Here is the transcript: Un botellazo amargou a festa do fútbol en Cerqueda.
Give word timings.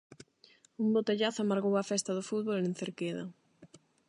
Un 0.83 0.87
botellazo 0.95 1.39
amargou 1.41 1.73
a 1.77 1.87
festa 1.91 2.11
do 2.17 2.27
fútbol 2.29 2.59
en 2.61 2.73
Cerqueda. 2.81 3.23